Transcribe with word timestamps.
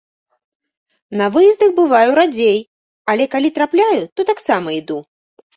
На 1.19 1.25
выездах 1.35 1.75
бываю 1.79 2.09
радзей, 2.21 2.57
але 3.13 3.29
калі 3.37 3.55
трапляю, 3.59 4.03
то 4.15 4.21
таксама 4.31 4.69
іду. 4.81 4.99